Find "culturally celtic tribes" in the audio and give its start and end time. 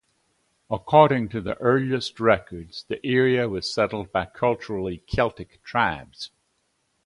4.25-6.31